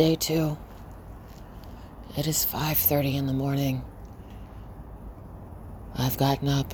day 0.00 0.16
two. 0.16 0.56
It 2.16 2.26
is 2.26 2.42
5:30 2.42 3.18
in 3.18 3.26
the 3.26 3.34
morning. 3.34 3.84
I've 5.94 6.16
gotten 6.16 6.48
up, 6.48 6.72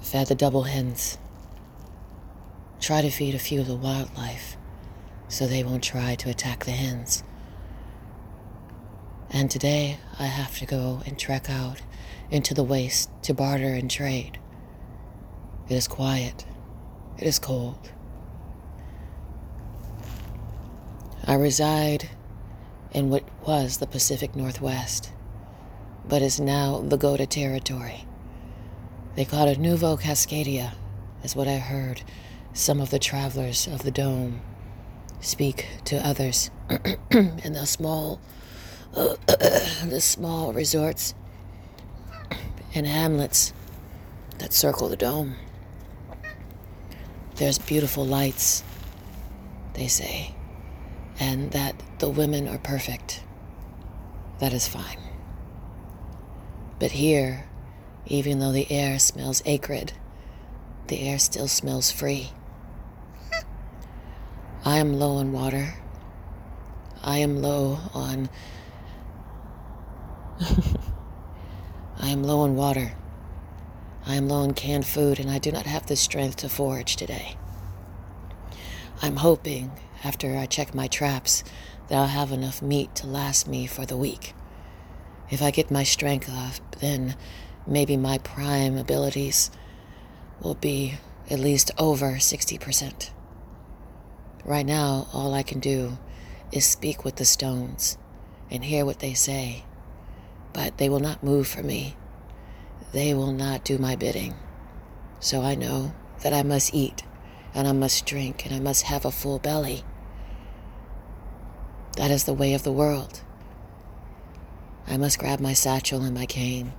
fed 0.00 0.28
the 0.28 0.34
double 0.34 0.62
hens, 0.62 1.18
try 2.80 3.02
to 3.02 3.10
feed 3.10 3.34
a 3.34 3.38
few 3.38 3.60
of 3.60 3.66
the 3.66 3.76
wildlife 3.76 4.56
so 5.28 5.46
they 5.46 5.62
won't 5.62 5.84
try 5.84 6.14
to 6.14 6.30
attack 6.30 6.64
the 6.64 6.70
hens. 6.70 7.22
And 9.28 9.50
today 9.50 9.98
I 10.18 10.28
have 10.28 10.58
to 10.60 10.64
go 10.64 11.02
and 11.04 11.18
trek 11.18 11.50
out 11.50 11.82
into 12.30 12.54
the 12.54 12.64
waste 12.64 13.10
to 13.24 13.34
barter 13.34 13.74
and 13.74 13.90
trade. 13.90 14.38
It 15.68 15.74
is 15.74 15.86
quiet. 15.86 16.46
It 17.18 17.26
is 17.26 17.38
cold. 17.38 17.92
I 21.24 21.34
reside 21.34 22.10
in 22.90 23.08
what 23.08 23.22
was 23.46 23.76
the 23.76 23.86
Pacific 23.86 24.34
Northwest, 24.34 25.12
but 26.04 26.20
is 26.20 26.40
now 26.40 26.80
the 26.80 26.96
Goda 26.96 27.26
territory. 27.26 28.04
They 29.14 29.24
call 29.24 29.46
it 29.46 29.60
Nouveau 29.60 29.96
Cascadia, 29.96 30.72
is 31.22 31.36
what 31.36 31.46
I 31.46 31.58
heard 31.58 32.02
some 32.54 32.80
of 32.80 32.90
the 32.90 32.98
travelers 32.98 33.68
of 33.68 33.84
the 33.84 33.92
dome 33.92 34.40
speak 35.20 35.68
to 35.84 36.04
others 36.04 36.50
in 37.10 37.52
the 37.52 37.66
small, 37.66 38.20
the 38.92 40.00
small 40.00 40.52
resorts 40.52 41.14
and 42.74 42.84
hamlets 42.84 43.52
that 44.38 44.52
circle 44.52 44.88
the 44.88 44.96
dome. 44.96 45.36
There's 47.36 47.58
beautiful 47.58 48.04
lights, 48.04 48.64
they 49.74 49.86
say 49.86 50.34
and 51.18 51.50
that 51.52 51.74
the 51.98 52.08
women 52.08 52.48
are 52.48 52.58
perfect. 52.58 53.22
That 54.38 54.52
is 54.52 54.66
fine. 54.66 54.98
But 56.78 56.92
here, 56.92 57.44
even 58.06 58.38
though 58.40 58.52
the 58.52 58.70
air 58.70 58.98
smells 58.98 59.42
acrid, 59.46 59.92
the 60.88 61.00
air 61.00 61.18
still 61.18 61.48
smells 61.48 61.90
free. 61.90 62.32
I 64.64 64.78
am 64.78 64.98
low 64.98 65.16
on 65.16 65.32
water. 65.32 65.74
I 67.02 67.18
am 67.18 67.42
low 67.42 67.78
on. 67.94 68.28
I 71.98 72.08
am 72.08 72.22
low 72.22 72.40
on 72.40 72.54
water. 72.54 72.94
I 74.06 74.14
am 74.14 74.28
low 74.28 74.42
on 74.42 74.54
canned 74.54 74.86
food, 74.86 75.20
and 75.20 75.30
I 75.30 75.38
do 75.38 75.52
not 75.52 75.66
have 75.66 75.86
the 75.86 75.96
strength 75.96 76.36
to 76.38 76.48
forage 76.48 76.96
today. 76.96 77.36
I'm 79.00 79.16
hoping 79.16 79.72
after 80.04 80.36
I 80.36 80.46
check 80.46 80.74
my 80.74 80.88
traps 80.88 81.44
that 81.88 81.96
I'll 81.96 82.06
have 82.06 82.32
enough 82.32 82.62
meat 82.62 82.94
to 82.96 83.06
last 83.06 83.46
me 83.46 83.66
for 83.66 83.86
the 83.86 83.96
week. 83.96 84.34
If 85.30 85.42
I 85.42 85.50
get 85.50 85.70
my 85.70 85.82
strength 85.82 86.30
up, 86.30 86.76
then 86.80 87.16
maybe 87.66 87.96
my 87.96 88.18
prime 88.18 88.76
abilities 88.76 89.50
will 90.40 90.54
be 90.54 90.94
at 91.30 91.38
least 91.38 91.70
over 91.78 92.12
60%. 92.12 93.10
Right 94.44 94.66
now, 94.66 95.06
all 95.12 95.34
I 95.34 95.42
can 95.42 95.60
do 95.60 95.98
is 96.50 96.66
speak 96.66 97.04
with 97.04 97.16
the 97.16 97.24
stones 97.24 97.96
and 98.50 98.64
hear 98.64 98.84
what 98.84 98.98
they 98.98 99.14
say, 99.14 99.64
but 100.52 100.78
they 100.78 100.88
will 100.88 101.00
not 101.00 101.22
move 101.22 101.46
for 101.46 101.62
me. 101.62 101.96
They 102.92 103.14
will 103.14 103.32
not 103.32 103.64
do 103.64 103.78
my 103.78 103.96
bidding. 103.96 104.34
So 105.20 105.42
I 105.42 105.54
know 105.54 105.94
that 106.22 106.34
I 106.34 106.42
must 106.42 106.74
eat, 106.74 107.04
and 107.54 107.66
I 107.66 107.72
must 107.72 108.04
drink, 108.04 108.44
and 108.44 108.54
I 108.54 108.60
must 108.60 108.82
have 108.82 109.04
a 109.04 109.10
full 109.10 109.38
belly. 109.38 109.84
That 111.96 112.10
is 112.10 112.24
the 112.24 112.34
way 112.34 112.54
of 112.54 112.62
the 112.62 112.72
world. 112.72 113.20
I 114.86 114.96
must 114.96 115.18
grab 115.18 115.40
my 115.40 115.52
satchel 115.52 116.02
and 116.02 116.14
my 116.14 116.26
cane. 116.26 116.72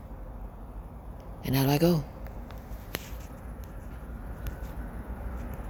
And 1.43 1.55
out 1.55 1.69
I 1.69 1.77
go. 1.77 2.03